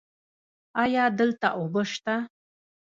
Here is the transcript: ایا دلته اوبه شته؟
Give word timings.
ایا 0.83 1.03
دلته 1.19 1.47
اوبه 1.59 1.83
شته؟ 1.91 2.15